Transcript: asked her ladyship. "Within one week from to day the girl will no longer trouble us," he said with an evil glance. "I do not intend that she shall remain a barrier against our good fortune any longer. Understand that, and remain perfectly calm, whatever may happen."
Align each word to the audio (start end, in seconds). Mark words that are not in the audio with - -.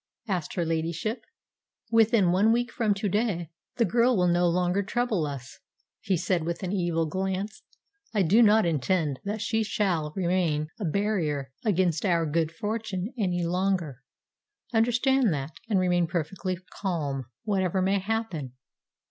asked 0.27 0.55
her 0.55 0.65
ladyship. 0.65 1.21
"Within 1.91 2.31
one 2.31 2.51
week 2.51 2.71
from 2.71 2.95
to 2.95 3.07
day 3.07 3.51
the 3.75 3.85
girl 3.85 4.17
will 4.17 4.25
no 4.27 4.49
longer 4.49 4.81
trouble 4.81 5.27
us," 5.27 5.59
he 5.99 6.17
said 6.17 6.43
with 6.43 6.63
an 6.63 6.71
evil 6.71 7.05
glance. 7.05 7.61
"I 8.11 8.23
do 8.23 8.41
not 8.41 8.65
intend 8.65 9.19
that 9.25 9.41
she 9.41 9.61
shall 9.61 10.11
remain 10.15 10.69
a 10.79 10.85
barrier 10.85 11.51
against 11.63 12.03
our 12.03 12.25
good 12.25 12.51
fortune 12.51 13.13
any 13.15 13.45
longer. 13.45 14.01
Understand 14.73 15.31
that, 15.35 15.51
and 15.69 15.77
remain 15.79 16.07
perfectly 16.07 16.57
calm, 16.71 17.27
whatever 17.43 17.79
may 17.79 17.99
happen." 17.99 18.53